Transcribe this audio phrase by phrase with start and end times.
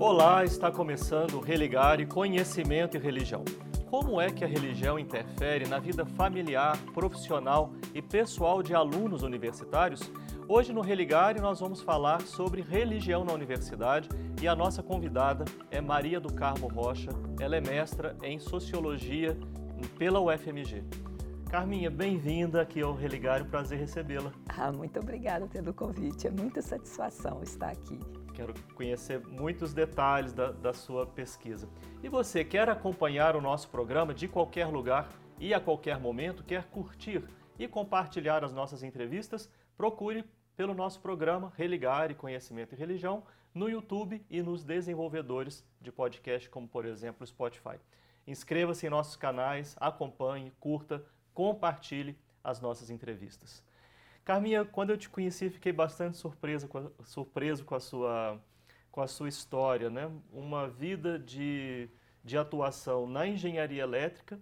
[0.00, 3.44] Olá, está começando Religar e Conhecimento e Religião.
[3.90, 10.08] Como é que a religião interfere na vida familiar, profissional e pessoal de alunos universitários?
[10.46, 14.08] Hoje no Religare nós vamos falar sobre religião na universidade
[14.40, 17.10] e a nossa convidada é Maria do Carmo Rocha.
[17.40, 19.36] Ela é mestra em Sociologia
[19.98, 20.84] pela UFMG.
[21.50, 24.30] Carminha, bem-vinda aqui ao Religar, prazer recebê-la.
[24.48, 27.98] Ah, muito obrigada pelo convite, é muita satisfação estar aqui.
[28.38, 31.68] Quero conhecer muitos detalhes da, da sua pesquisa.
[32.04, 35.08] E você quer acompanhar o nosso programa de qualquer lugar
[35.40, 39.50] e a qualquer momento, quer curtir e compartilhar as nossas entrevistas?
[39.76, 40.24] Procure
[40.56, 46.48] pelo nosso programa Religar e Conhecimento e Religião no YouTube e nos desenvolvedores de podcast,
[46.48, 47.80] como por exemplo o Spotify.
[48.24, 53.64] Inscreva-se em nossos canais, acompanhe, curta, compartilhe as nossas entrevistas.
[54.28, 58.38] Carminha, quando eu te conheci, fiquei bastante surpreso com a, surpreso com a sua,
[58.92, 60.10] com a sua história, né?
[60.30, 61.88] Uma vida de,
[62.22, 64.38] de atuação na engenharia elétrica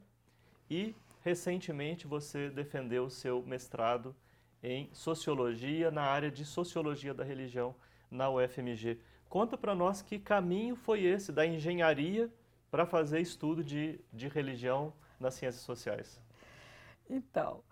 [0.68, 4.12] e, recentemente, você defendeu o seu mestrado
[4.60, 7.72] em sociologia, na área de sociologia da religião
[8.10, 8.98] na UFMG.
[9.28, 12.28] Conta para nós que caminho foi esse da engenharia
[12.72, 16.20] para fazer estudo de, de religião nas ciências sociais.
[17.08, 17.62] Então,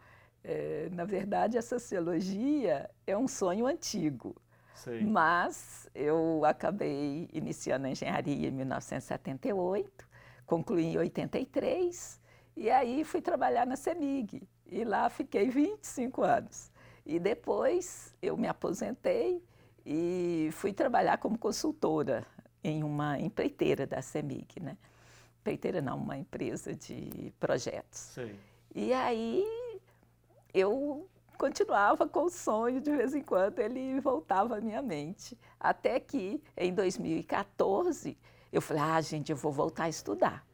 [0.44, 4.36] é, na verdade, a sociologia é um sonho antigo.
[4.74, 5.02] Sei.
[5.02, 10.06] Mas eu acabei iniciando a engenharia em 1978,
[10.44, 12.20] concluí em 83,
[12.56, 14.46] e aí fui trabalhar na CEMIG.
[14.66, 16.70] E lá fiquei 25 anos.
[17.06, 19.42] E depois eu me aposentei
[19.86, 22.26] e fui trabalhar como consultora
[22.62, 24.76] em uma empreiteira da CEMIG, né?
[25.40, 27.98] Empreiteira não, uma empresa de projetos.
[27.98, 28.34] Sim.
[28.74, 29.44] E aí
[30.55, 35.36] eu continuava com o sonho, de vez em quando ele voltava à minha mente.
[35.58, 38.16] Até que, em 2014,
[38.52, 40.46] eu falei, ah, gente, eu vou voltar a estudar.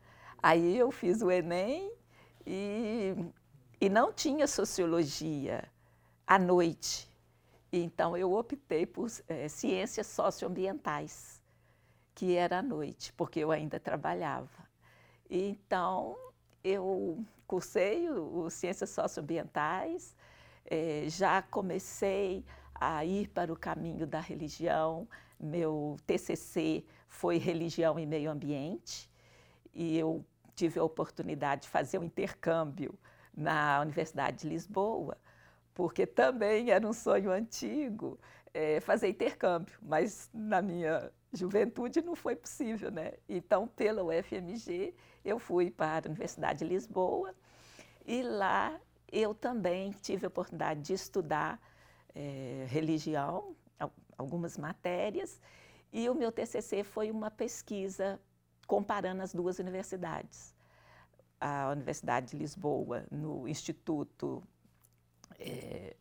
[0.42, 1.92] Aí eu fiz o Enem
[2.46, 3.14] e,
[3.78, 5.70] e não tinha sociologia
[6.26, 7.10] à noite.
[7.70, 11.40] Então eu optei por é, ciências socioambientais,
[12.14, 14.66] que era à noite, porque eu ainda trabalhava.
[15.28, 16.16] Então
[16.64, 20.14] eu cursei o, o Ciências Socioambientais,
[20.64, 25.08] é, já comecei a ir para o caminho da religião.
[25.38, 29.10] Meu TCC foi Religião e Meio Ambiente,
[29.74, 30.24] e eu
[30.54, 32.96] tive a oportunidade de fazer um intercâmbio
[33.36, 35.18] na Universidade de Lisboa,
[35.74, 38.16] porque também era um sonho antigo
[38.54, 43.12] é, fazer intercâmbio, mas na minha juventude não foi possível, né?
[43.28, 47.34] Então, pela UFMG, eu fui para a Universidade de Lisboa
[48.06, 48.80] e lá
[49.12, 51.60] eu também tive a oportunidade de estudar
[52.14, 53.54] é, religião,
[54.16, 55.40] algumas matérias,
[55.92, 58.20] e o meu TCC foi uma pesquisa
[58.66, 60.54] comparando as duas universidades.
[61.40, 64.42] A Universidade de Lisboa, no Instituto
[65.38, 65.96] é,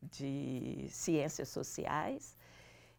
[0.00, 2.36] de Ciências Sociais,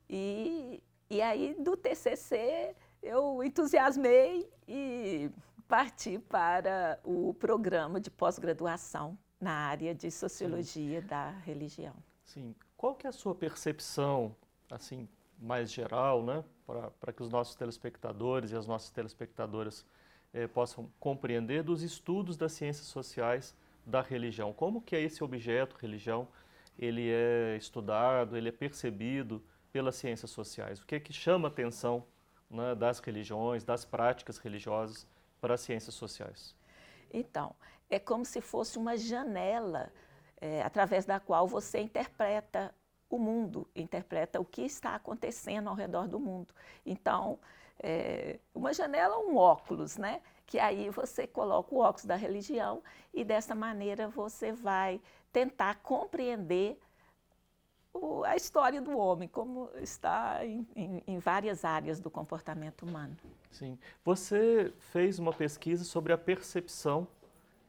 [0.09, 5.29] e, e aí do TCC eu entusiasmei e
[5.67, 11.07] parti para o programa de pós-graduação na área de sociologia Sim.
[11.07, 11.95] da religião.
[12.23, 12.55] Sim.
[12.75, 14.35] Qual que é a sua percepção,
[14.69, 15.07] assim,
[15.39, 16.43] mais geral, né,
[16.99, 19.85] para que os nossos telespectadores e as nossas telespectadoras
[20.33, 24.51] eh, possam compreender dos estudos das ciências sociais da religião?
[24.53, 26.27] Como que é esse objeto, religião,
[26.77, 29.43] ele é estudado, ele é percebido
[29.77, 30.79] pelas ciências sociais?
[30.79, 32.03] O que é que chama a atenção
[32.49, 35.05] né, das religiões, das práticas religiosas
[35.39, 36.55] para as ciências sociais?
[37.13, 37.55] Então,
[37.87, 39.93] é como se fosse uma janela
[40.41, 42.73] é, através da qual você interpreta
[43.07, 46.51] o mundo, interpreta o que está acontecendo ao redor do mundo.
[46.83, 47.37] Então,
[47.79, 50.23] é, uma janela, um óculos, né?
[50.47, 52.81] Que aí você coloca o óculos da religião
[53.13, 54.99] e dessa maneira você vai
[55.31, 56.79] tentar compreender
[58.01, 63.15] o, a história do homem, como está em, em, em, várias áreas do comportamento humano.
[63.51, 63.77] Sim.
[64.03, 67.07] Você fez uma pesquisa sobre a percepção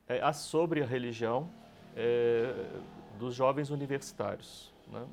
[0.09, 1.51] é, a, sobre a religião
[1.95, 2.67] é,
[3.19, 4.73] dos jovens universitários.
[4.89, 5.07] Né?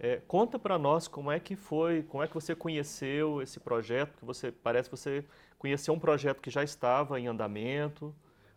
[0.00, 4.16] É, conta para nós como é que foi, como é que você conheceu esse projeto,
[4.18, 5.24] que você parece que você
[5.58, 8.14] conheceu um projeto que já estava em andamento.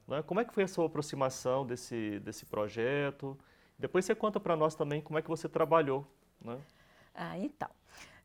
[0.08, 0.24] Né?
[0.24, 3.38] Como é que foi a sua aproximação desse, desse projeto?
[3.78, 6.08] Depois você conta para nós também como é que você trabalhou.
[6.42, 6.58] Né?
[7.14, 7.70] Ah, então.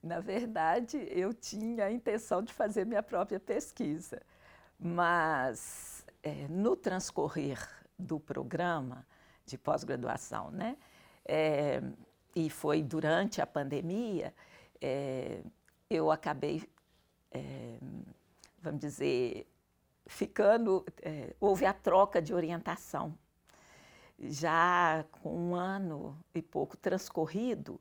[0.02, 4.22] Na verdade, eu tinha a intenção de fazer minha própria pesquisa,
[4.78, 7.58] mas é, no transcorrer
[7.98, 9.06] do programa
[9.44, 10.76] de pós-graduação, né,
[11.26, 11.82] é,
[12.34, 14.32] e foi durante a pandemia,
[14.80, 15.42] é,
[15.90, 16.66] eu acabei
[17.30, 17.78] é,
[18.60, 19.46] vamos dizer,
[20.06, 23.16] ficando, é, houve a troca de orientação.
[24.20, 27.80] Já com um ano e pouco transcorrido,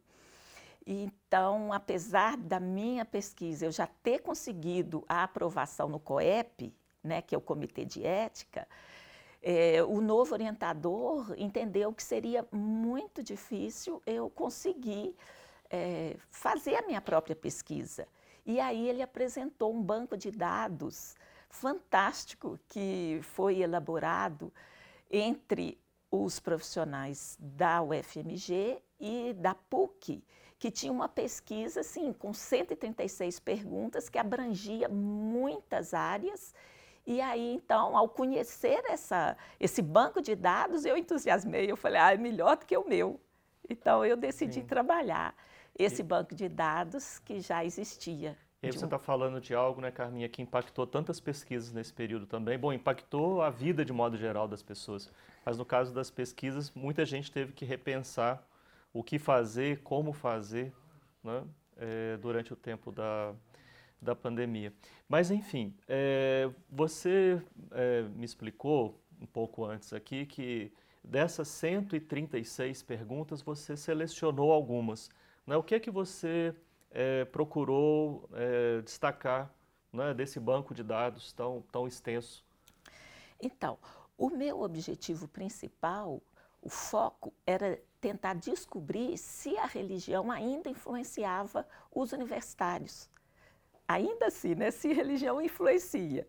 [0.86, 7.36] então, apesar da minha pesquisa eu já ter conseguido a aprovação no COEP, né, que
[7.36, 8.68] é o Comitê de Ética,
[9.42, 15.16] é, o novo orientador entendeu que seria muito difícil eu conseguir
[15.70, 18.08] é, fazer a minha própria pesquisa.
[18.46, 21.16] E aí ele apresentou um banco de dados
[21.50, 24.52] fantástico que foi elaborado
[25.10, 25.78] entre
[26.12, 30.24] os profissionais da UFMG e da PUC,
[30.58, 36.54] que tinha uma pesquisa assim, com 136 perguntas que abrangia muitas áreas
[37.10, 41.70] e aí, então, ao conhecer essa, esse banco de dados, eu entusiasmei.
[41.70, 43.20] Eu falei, ah, é melhor do que o meu.
[43.68, 44.68] Então, eu decidi Sim.
[44.68, 45.36] trabalhar
[45.78, 46.06] esse e...
[46.06, 48.38] banco de dados que já existia.
[48.62, 52.26] E aí você está falando de algo, né, Carminha, que impactou tantas pesquisas nesse período
[52.26, 52.58] também.
[52.58, 55.10] Bom, impactou a vida de modo geral das pessoas.
[55.46, 58.46] Mas no caso das pesquisas, muita gente teve que repensar
[58.92, 60.74] o que fazer, como fazer,
[61.24, 61.44] né,
[61.78, 63.34] é, durante o tempo da,
[64.02, 64.74] da pandemia.
[65.08, 67.42] Mas, enfim, é, você
[67.72, 70.72] é, me explicou um pouco antes aqui que
[71.02, 75.10] dessas 136 perguntas você selecionou algumas.
[75.48, 75.56] Né?
[75.56, 76.54] O que é que você
[76.92, 79.54] é, procurou é, destacar
[79.92, 82.46] né, desse banco de dados tão, tão extenso?
[83.42, 83.78] Então,
[84.18, 86.22] o meu objetivo principal,
[86.62, 93.10] o foco, era tentar descobrir se a religião ainda influenciava os universitários
[93.90, 96.28] ainda assim, né, se religião influencia.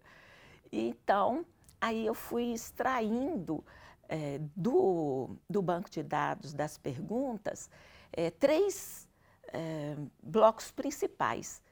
[0.72, 1.44] Então,
[1.78, 3.62] aí eu fui extraindo
[4.08, 7.68] é, do, do banco de dados das perguntas
[8.12, 9.06] é, três
[9.52, 11.62] é, blocos principais.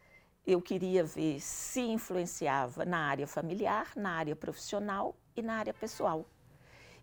[0.47, 6.27] Eu queria ver se influenciava na área familiar, na área profissional e na área pessoal.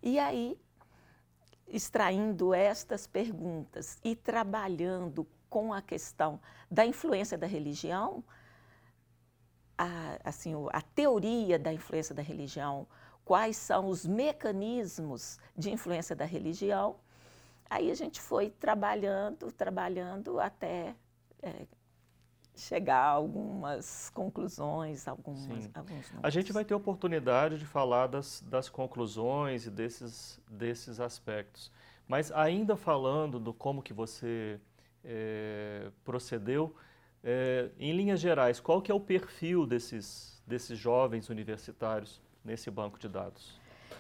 [0.01, 0.57] E aí,
[1.67, 6.39] extraindo estas perguntas e trabalhando com a questão
[6.69, 8.23] da influência da religião,
[9.77, 12.87] a, assim, a teoria da influência da religião,
[13.23, 16.97] quais são os mecanismos de influência da religião.
[17.75, 20.95] Aí a gente foi trabalhando, trabalhando até
[21.43, 21.67] é,
[22.55, 28.69] chegar a algumas conclusões, algumas, alguns A gente vai ter oportunidade de falar das, das
[28.69, 31.69] conclusões e desses, desses aspectos.
[32.07, 34.57] Mas ainda falando do como que você
[35.03, 36.73] é, procedeu,
[37.21, 42.97] é, em linhas gerais, qual que é o perfil desses, desses jovens universitários nesse banco
[42.97, 43.59] de dados?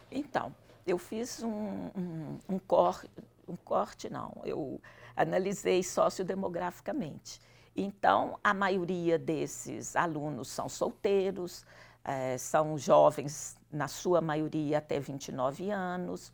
[0.09, 0.55] Então,
[0.87, 3.03] eu fiz um, um, um, cor,
[3.47, 4.81] um corte, não, eu
[5.15, 7.39] analisei sociodemograficamente.
[7.75, 11.65] Então, a maioria desses alunos são solteiros,
[12.03, 16.31] é, são jovens, na sua maioria, até 29 anos,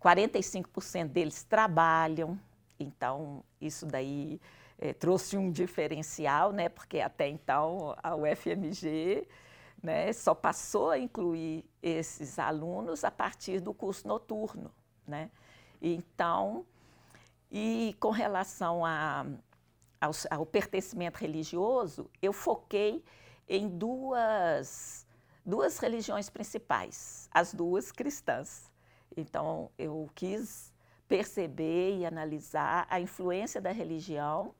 [0.00, 2.38] 45% deles trabalham,
[2.78, 4.40] então, isso daí
[4.78, 9.26] é, trouxe um diferencial, né, porque até então a UFMG
[9.82, 14.70] né, só passou a incluir esses alunos a partir do curso noturno.
[15.06, 15.30] Né?
[15.80, 16.66] Então,
[17.50, 19.26] e com relação a,
[20.00, 23.04] ao, ao pertencimento religioso, eu foquei
[23.48, 25.06] em duas,
[25.44, 28.70] duas religiões principais, as duas cristãs.
[29.16, 30.72] Então, eu quis
[31.08, 34.54] perceber e analisar a influência da religião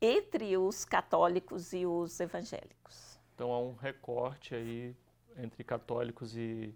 [0.00, 3.18] entre os católicos e os evangélicos.
[3.34, 4.94] Então há um recorte aí
[5.36, 6.74] entre católicos e,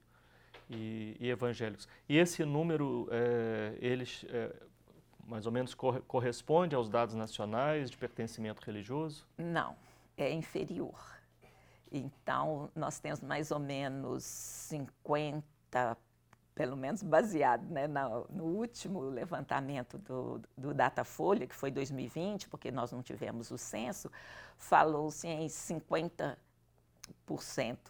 [0.68, 1.88] e, e evangélicos.
[2.08, 4.54] E esse número, é, eles é,
[5.26, 9.26] mais ou menos cor, corresponde aos dados nacionais de pertencimento religioso?
[9.36, 9.76] Não,
[10.16, 10.98] é inferior.
[11.90, 15.96] Então, nós temos mais ou menos 50
[16.54, 22.72] pelo menos baseado né, no, no, último levantamento do, do Datafolha, que foi 2020, porque
[22.72, 24.10] nós não tivemos o censo,
[24.56, 26.36] falou-se em 50%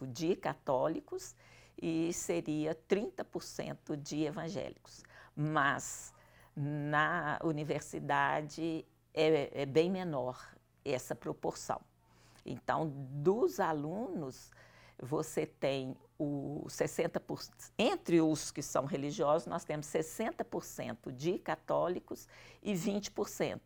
[0.05, 1.35] de católicos
[1.81, 5.03] e seria 30% de evangélicos.
[5.35, 6.13] Mas
[6.55, 11.81] na universidade é, é bem menor essa proporção.
[12.45, 14.51] Então, dos alunos,
[15.01, 22.27] você tem o 60%, entre os que são religiosos, nós temos 60% de católicos
[22.61, 23.59] e 20%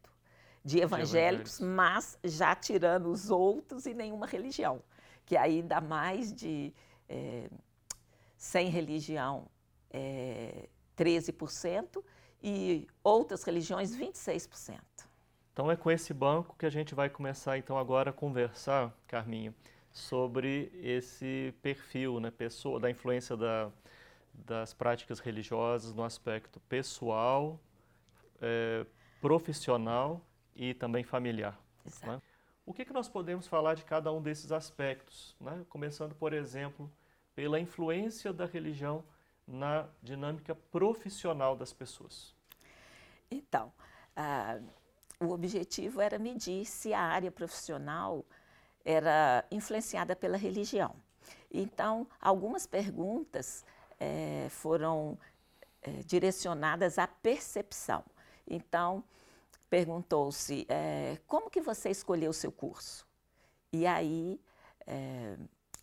[0.64, 4.82] de evangélicos, de mas já tirando os outros e nenhuma religião,
[5.26, 6.74] que aí dá mais de
[7.10, 7.50] é,
[8.44, 9.48] sem religião
[9.90, 12.04] é, 13%
[12.44, 14.82] e outras religiões 26%.
[15.54, 19.56] Então é com esse banco que a gente vai começar então agora a conversar, Carminha,
[19.94, 23.72] sobre esse perfil, né, pessoa, da influência da,
[24.34, 27.58] das práticas religiosas no aspecto pessoal,
[28.42, 28.86] é,
[29.22, 30.20] profissional
[30.54, 31.58] e também familiar.
[32.06, 32.22] Né?
[32.66, 35.34] O que, que nós podemos falar de cada um desses aspectos?
[35.40, 35.66] Né?
[35.70, 36.92] Começando, por exemplo,
[37.36, 39.04] pela influência da religião
[39.48, 42.34] na dinâmica profissional das pessoas.
[43.30, 43.72] Então,
[44.16, 44.60] ah,
[45.20, 48.26] o objetivo era medir se a área profissional
[48.86, 50.96] era influenciada pela religião.
[51.52, 53.64] Então, algumas perguntas
[54.00, 55.18] é, foram
[55.82, 58.04] é, direcionadas à percepção.
[58.48, 59.04] Então,
[59.70, 63.08] perguntou-se é, como que você escolheu o seu curso?
[63.72, 64.40] E aí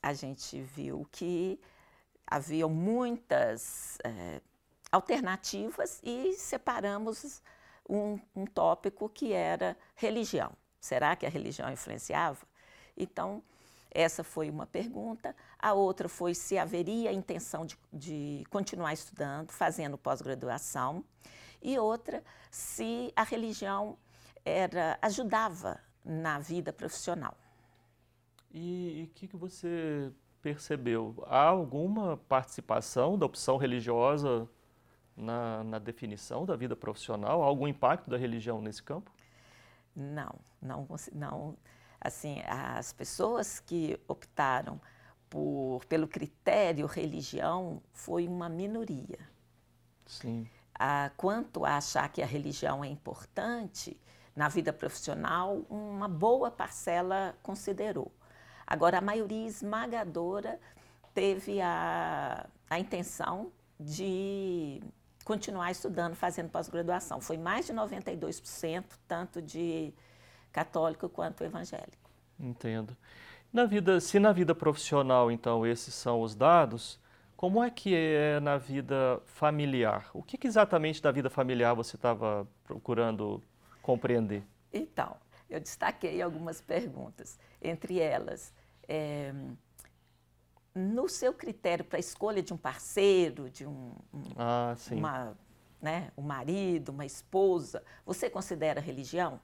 [0.02, 1.61] a gente viu que
[2.26, 4.40] haviam muitas é,
[4.90, 7.42] alternativas e separamos
[7.88, 10.52] um, um tópico que era religião.
[10.80, 12.47] Será que a religião influenciava?
[12.97, 13.42] Então,
[13.90, 15.35] essa foi uma pergunta.
[15.59, 21.04] A outra foi se haveria intenção de, de continuar estudando, fazendo pós-graduação.
[21.61, 23.99] E outra, se a religião
[24.45, 27.37] era, ajudava na vida profissional.
[28.50, 31.23] E o que, que você percebeu?
[31.26, 34.49] Há alguma participação da opção religiosa
[35.16, 37.42] na, na definição da vida profissional?
[37.42, 39.12] Há algum impacto da religião nesse campo?
[39.95, 41.57] Não, não, não
[42.00, 44.80] assim, as pessoas que optaram
[45.28, 49.19] por, pelo critério religião foi uma minoria.
[50.07, 50.49] Sim.
[50.75, 54.00] Ah, quanto a achar que a religião é importante
[54.35, 58.11] na vida profissional, uma boa parcela considerou.
[58.71, 60.61] Agora, a maioria esmagadora
[61.12, 63.50] teve a, a intenção
[63.81, 64.81] de
[65.25, 67.21] continuar estudando, fazendo pós-graduação.
[67.21, 69.93] Foi mais de 92%, tanto de
[70.53, 72.09] católico quanto evangélico.
[72.39, 72.97] Entendo.
[73.53, 77.00] Na vida, se na vida profissional, então, esses são os dados,
[77.37, 80.09] como é que é na vida familiar?
[80.15, 83.43] O que, que exatamente da vida familiar você estava procurando
[83.83, 84.45] compreender?
[84.73, 85.17] Então,
[85.49, 87.39] eu destaquei algumas perguntas.
[87.61, 88.53] Entre elas,
[88.90, 89.32] é,
[90.75, 95.38] no seu critério para a escolha de um parceiro, de um, um ah, uma,
[95.80, 99.40] né, um marido, uma esposa, você considera religião?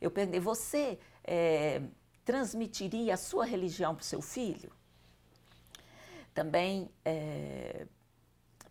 [0.00, 1.80] Eu perguntei, você é,
[2.24, 4.72] transmitiria a sua religião para o seu filho?
[6.34, 7.86] Também é,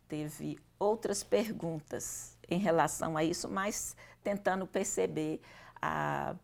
[0.10, 5.40] teve outras perguntas em relação a isso, mas tentando perceber
[5.82, 6.36] a,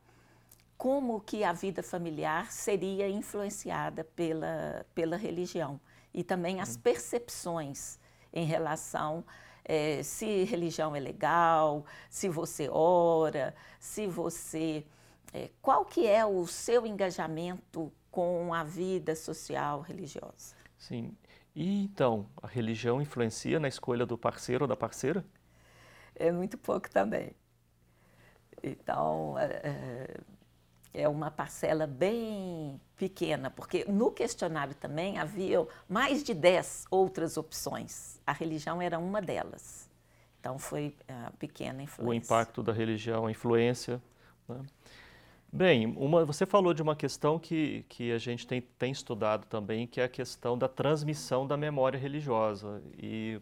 [0.78, 5.80] como que a vida familiar seria influenciada pela, pela religião
[6.14, 6.80] e também as hum.
[6.82, 8.00] percepções
[8.34, 9.24] em relação
[9.66, 14.86] é, se religião é legal, se você ora, se você.
[15.34, 20.56] É, qual que é o seu engajamento com a vida social religiosa?
[20.78, 21.18] Sim.
[21.56, 25.26] E então, a religião influencia na escolha do parceiro ou da parceira?
[26.16, 27.32] É muito pouco também.
[28.62, 30.18] Então, é,
[30.96, 38.22] é uma parcela bem pequena, porque no questionário também havia mais de 10 outras opções.
[38.26, 39.90] A religião era uma delas.
[40.40, 42.10] Então foi a pequena influência.
[42.10, 44.02] O impacto da religião, a influência.
[44.48, 44.60] Né?
[45.52, 49.88] Bem, uma, você falou de uma questão que, que a gente tem, tem estudado também,
[49.88, 52.82] que é a questão da transmissão da memória religiosa.
[53.02, 53.42] E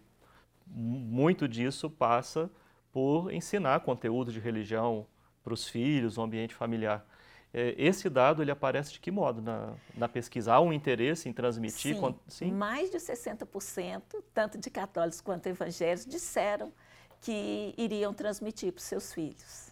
[0.68, 2.50] muito disso passa
[2.92, 5.06] por ensinar conteúdo de religião
[5.44, 7.06] para os filhos, no ambiente familiar.
[7.54, 10.54] É, esse dado ele aparece de que modo na, na pesquisa?
[10.54, 11.96] Há um interesse em transmitir?
[11.96, 12.52] Sim, sim?
[12.52, 14.02] mais de 60%,
[14.34, 16.74] tanto de católicos quanto evangélicos, disseram
[17.22, 19.72] que iriam transmitir para os seus filhos.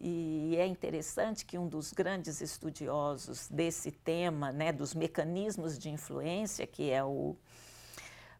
[0.00, 6.66] E é interessante que um dos grandes estudiosos desse tema, né, dos mecanismos de influência,
[6.66, 7.36] que é o,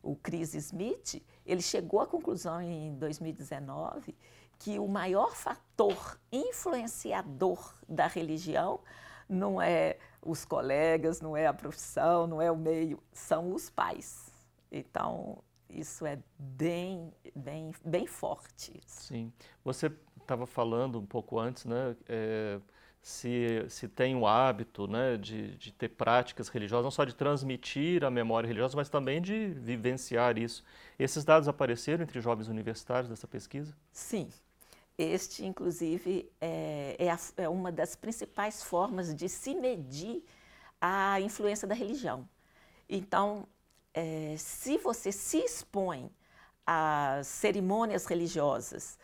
[0.02, 4.14] o Chris Smith, ele chegou à conclusão em 2019
[4.58, 8.80] que o maior fator influenciador da religião
[9.28, 14.32] não é os colegas, não é a profissão, não é o meio, são os pais.
[14.70, 15.38] Então,
[15.70, 18.80] isso é bem, bem, bem forte.
[18.86, 19.32] Sim.
[19.64, 21.96] Você estava falando um pouco antes, né?
[22.08, 22.60] É,
[23.00, 28.04] se, se tem o hábito né, de, de ter práticas religiosas, não só de transmitir
[28.04, 30.64] a memória religiosa, mas também de vivenciar isso.
[30.98, 33.74] Esses dados apareceram entre jovens universitários dessa pesquisa?
[33.92, 34.28] Sim,
[34.98, 40.24] este, inclusive, é, é, a, é, uma das principais formas de se medir
[40.80, 42.28] a influência da religião.
[42.88, 43.46] Então,
[43.94, 46.10] é, se você se expõe
[46.66, 48.98] às cerimônias religiosas,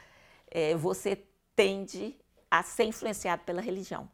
[0.50, 1.24] é, você
[1.54, 2.18] tende
[2.50, 4.10] a ser influenciado pela religião.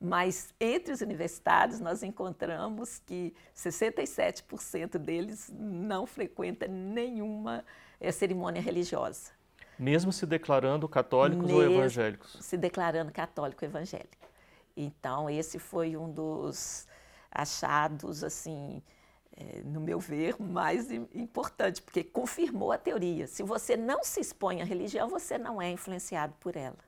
[0.00, 7.64] Mas entre os universitários nós encontramos que 67% deles não frequenta nenhuma
[7.98, 9.32] é, cerimônia religiosa.
[9.78, 12.36] Mesmo se declarando católicos Mesmo ou evangélicos?
[12.40, 14.28] Se declarando católico evangélico.
[14.76, 16.86] Então, esse foi um dos
[17.30, 18.82] achados, assim,
[19.36, 23.26] é, no meu ver, mais importante, porque confirmou a teoria.
[23.26, 26.78] Se você não se expõe à religião, você não é influenciado por ela.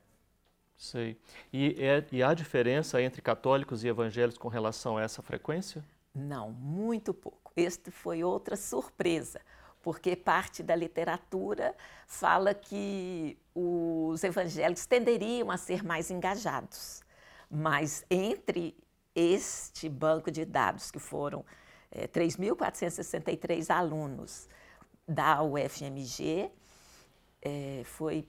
[0.77, 1.19] Sei.
[1.51, 5.83] E, é, e há diferença entre católicos e evangélicos com relação a essa frequência?
[6.13, 7.51] Não, muito pouco.
[7.55, 9.41] Este foi outra surpresa,
[9.87, 11.73] porque parte da literatura
[12.05, 17.01] fala que os evangélicos tenderiam a ser mais engajados.
[17.49, 18.75] Mas entre
[19.15, 21.45] este banco de dados, que foram
[21.89, 24.49] é, 3.463 alunos
[25.07, 26.51] da UFMG,
[27.41, 28.27] é, foi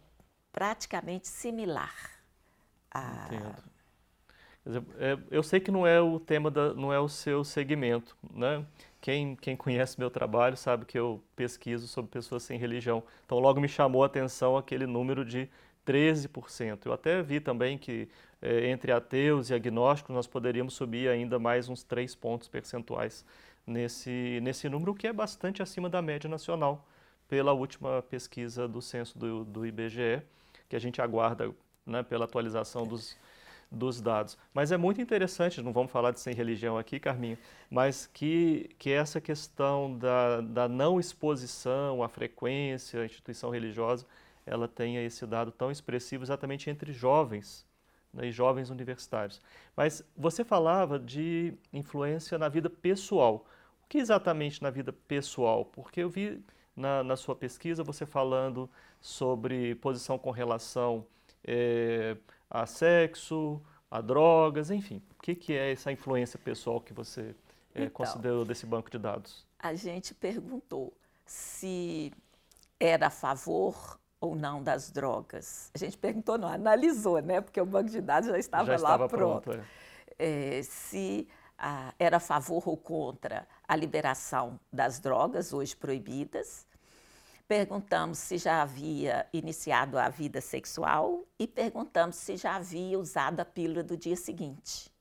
[0.53, 2.23] praticamente similar.
[2.89, 3.27] A...
[3.27, 3.63] Entendo.
[4.99, 8.65] É, eu sei que não é o tema, da, não é o seu segmento, né?
[9.01, 13.03] Quem, quem conhece meu trabalho sabe que eu pesquiso sobre pessoas sem religião.
[13.25, 15.49] Então, logo me chamou a atenção aquele número de
[15.87, 16.81] 13%.
[16.85, 18.09] Eu até vi também que
[18.43, 23.25] é, entre ateus e agnósticos nós poderíamos subir ainda mais uns 3 pontos percentuais
[23.67, 26.87] nesse, nesse número, que é bastante acima da média nacional,
[27.27, 30.23] pela última pesquisa do censo do, do IBGE,
[30.69, 31.55] que a gente aguarda
[31.87, 33.17] né, pela atualização dos,
[33.71, 34.39] dos dados.
[34.53, 37.39] Mas é muito interessante, não vamos falar de sem religião aqui, Carminho,
[37.71, 44.07] mas que, que essa questão da, da não exposição à frequência, à instituição religiosa,
[44.47, 47.67] ela tenha esse dado tão expressivo exatamente entre jovens
[48.13, 49.41] né, e jovens universitários.
[49.77, 53.47] Mas você falava de influência na vida pessoal.
[53.85, 55.65] O que exatamente na vida pessoal?
[55.65, 56.43] Porque eu vi
[56.75, 58.69] na, na sua pesquisa você falando
[59.01, 61.05] sobre posição com relação
[61.45, 62.17] é,
[62.51, 65.03] a sexo, a drogas, enfim.
[65.19, 67.35] O que, que é essa influência pessoal que você
[67.75, 69.47] é, então, considerou desse banco de dados?
[69.59, 70.93] A gente perguntou
[71.27, 72.13] se
[72.79, 75.71] era a favor ou não das drogas.
[75.75, 77.41] A gente perguntou, não, analisou, né?
[77.41, 79.43] Porque o banco de dados já estava, já estava lá pronto.
[79.43, 79.65] pronto
[80.19, 80.59] é.
[80.59, 86.67] É, se ah, era a favor ou contra a liberação das drogas, hoje proibidas.
[87.49, 93.45] Perguntamos se já havia iniciado a vida sexual e perguntamos se já havia usado a
[93.45, 94.93] pílula do dia seguinte.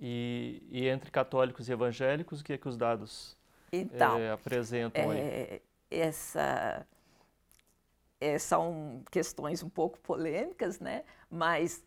[0.00, 3.38] E, e entre católicos e evangélicos, o que é que os dados
[3.72, 6.84] então, é, apresentam é, Essa,
[8.20, 11.04] é, são questões um pouco polêmicas, né?
[11.30, 11.84] mas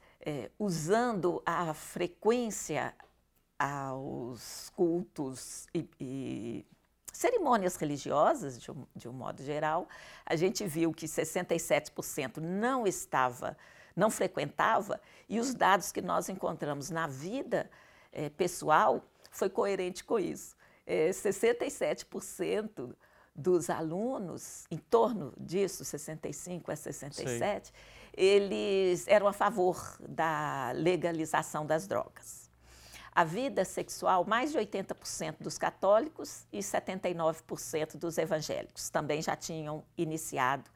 [0.57, 2.95] usando a frequência
[3.59, 6.65] aos cultos e, e
[7.13, 9.87] cerimônias religiosas, de um, de um, modo geral,
[10.25, 13.55] a gente viu que 67% não estava,
[13.95, 14.99] não frequentava,
[15.29, 17.69] e os dados que nós encontramos na vida
[18.11, 20.57] é, pessoal foi coerente com isso.
[20.85, 22.93] É, 67%
[23.33, 27.73] dos alunos, em torno disso, 65 a 67, Sim
[28.15, 32.42] eles eram a favor da legalização das drogas.
[33.15, 39.83] A vida sexual, mais de 80% dos católicos e 79% dos evangélicos também já tinham
[39.95, 40.69] iniciado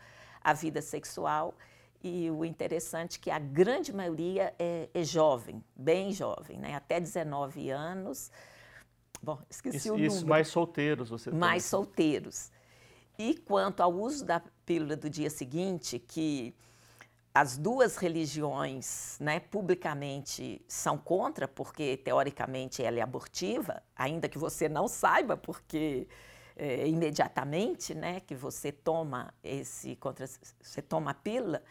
[0.43, 1.55] a vida sexual.
[2.03, 6.75] E o interessante é que a grande maioria é, é jovem, bem jovem, né?
[6.75, 8.31] até 19 anos.
[9.21, 10.13] Bom, esqueci isso, o número.
[10.13, 11.85] Isso mais solteiros, você Mais também.
[11.87, 12.51] solteiros.
[13.17, 16.53] E quanto ao uso da pílula do dia seguinte, que
[17.39, 24.67] as duas religiões né, publicamente são contra, porque teoricamente ela é abortiva, ainda que você
[24.67, 26.07] não saiba, porque
[26.55, 30.25] é, imediatamente né, que você toma esse contra,
[30.59, 31.61] você toma a pílula,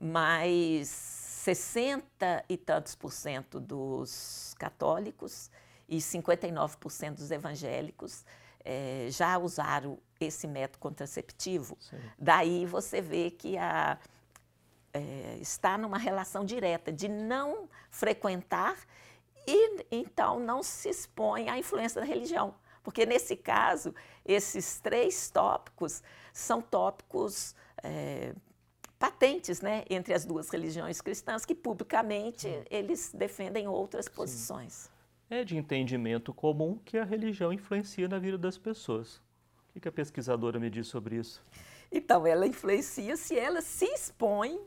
[0.00, 5.48] mas 60 e tantos por cento dos católicos
[5.88, 8.24] e 59% dos evangélicos
[8.64, 11.78] é, já usaram esse método contraceptivo.
[11.78, 12.00] Sim.
[12.18, 13.96] Daí você vê que a
[14.98, 18.76] é, está numa relação direta de não frequentar
[19.46, 22.54] e então não se expõe à influência da religião.
[22.82, 28.34] Porque nesse caso, esses três tópicos são tópicos é,
[28.98, 34.90] patentes né, entre as duas religiões cristãs, que publicamente eles defendem outras posições.
[35.30, 39.20] É de entendimento comum que a religião influencia na vida das pessoas.
[39.76, 41.44] O que a pesquisadora me diz sobre isso?
[41.92, 44.58] Então, ela influencia se ela se expõe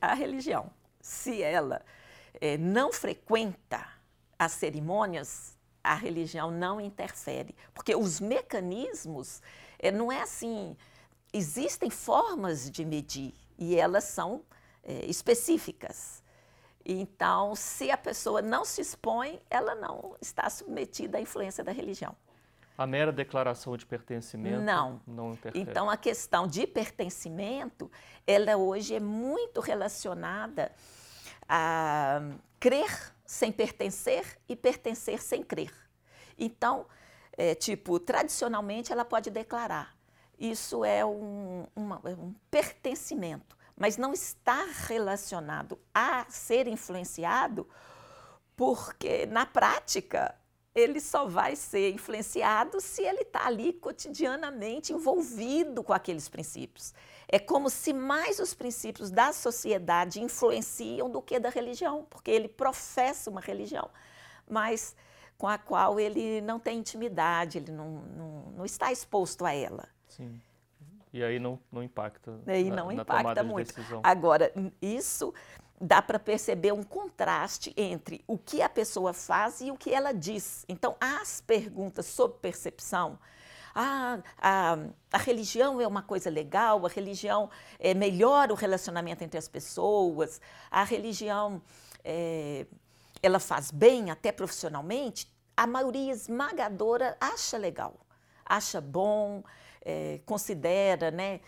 [0.00, 0.70] a, religião.
[1.00, 1.84] Se ela
[2.40, 3.86] é, não frequenta
[4.38, 7.54] as cerimônias, a religião não interfere.
[7.72, 9.40] Porque os mecanismos,
[9.78, 10.76] é, não é assim.
[11.32, 14.42] Existem formas de medir e elas são
[14.82, 16.22] é, específicas.
[16.84, 22.16] Então, se a pessoa não se expõe, ela não está submetida à influência da religião.
[22.78, 25.70] A mera declaração de pertencimento não, não interfere.
[25.70, 27.90] Então, a questão de pertencimento,
[28.26, 30.70] ela hoje é muito relacionada
[31.48, 32.20] a
[32.60, 35.72] crer sem pertencer e pertencer sem crer.
[36.38, 36.86] Então,
[37.36, 39.96] é, tipo, tradicionalmente ela pode declarar.
[40.38, 47.66] Isso é um, uma, é um pertencimento, mas não está relacionado a ser influenciado,
[48.54, 50.34] porque na prática
[50.76, 56.92] ele só vai ser influenciado se ele está ali cotidianamente envolvido com aqueles princípios.
[57.26, 62.46] É como se mais os princípios da sociedade influenciam do que da religião, porque ele
[62.46, 63.88] professa uma religião,
[64.46, 64.94] mas
[65.38, 69.88] com a qual ele não tem intimidade, ele não, não, não está exposto a ela.
[70.08, 70.38] Sim.
[71.10, 72.38] E aí não, não impacta.
[72.46, 73.74] E aí não na, impacta na muito.
[74.02, 75.32] Agora, isso
[75.80, 80.12] dá para perceber um contraste entre o que a pessoa faz e o que ela
[80.12, 80.64] diz.
[80.68, 83.18] Então, as perguntas sobre percepção,
[83.74, 84.78] ah, a,
[85.12, 90.40] a religião é uma coisa legal, a religião é, melhora o relacionamento entre as pessoas,
[90.70, 91.60] a religião
[92.02, 92.66] é,
[93.22, 98.00] ela faz bem até profissionalmente, a maioria esmagadora acha legal,
[98.46, 99.42] acha bom,
[99.82, 101.40] é, considera, né?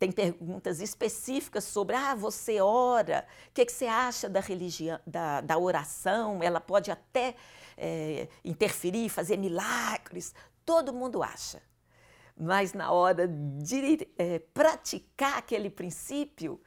[0.00, 5.42] Tem perguntas específicas sobre, ah, você ora, o que, que você acha da religião, da,
[5.42, 6.42] da oração?
[6.42, 7.34] Ela pode até
[7.76, 10.34] é, interferir, fazer milagres.
[10.64, 11.60] Todo mundo acha.
[12.34, 16.58] Mas na hora de é, praticar aquele princípio,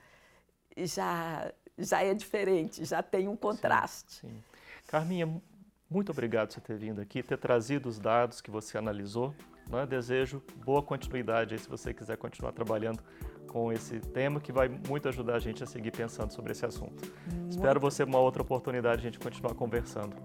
[0.77, 4.13] já, já é diferente, já tem um contraste.
[4.13, 4.43] Sim, sim.
[4.85, 5.41] Carminha,
[5.89, 9.33] muito obrigado por você ter vindo aqui, ter trazido os dados que você analisou
[9.69, 9.85] né?
[9.85, 12.99] Desejo boa continuidade aí, se você quiser continuar trabalhando
[13.47, 17.11] com esse tema, que vai muito ajudar a gente a seguir pensando sobre esse assunto.
[17.31, 17.51] Muito.
[17.51, 20.15] Espero você uma outra oportunidade de a gente continuar conversando.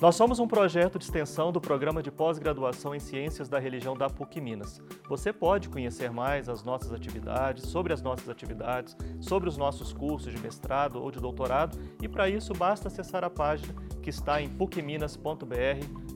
[0.00, 4.08] Nós somos um projeto de extensão do programa de pós-graduação em Ciências da Religião da
[4.08, 4.80] PUC Minas.
[5.08, 10.32] Você pode conhecer mais as nossas atividades, sobre as nossas atividades, sobre os nossos cursos
[10.32, 14.48] de mestrado ou de doutorado, e para isso basta acessar a página que está em
[14.48, 16.08] pucminas.br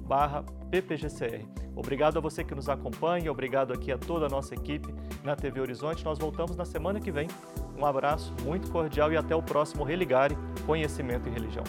[0.70, 1.44] ppgcr.
[1.74, 4.92] Obrigado a você que nos acompanha, obrigado aqui a toda a nossa equipe
[5.24, 6.04] na TV Horizonte.
[6.04, 7.28] Nós voltamos na semana que vem.
[7.78, 11.64] Um abraço muito cordial e até o próximo Religare Conhecimento e Religião.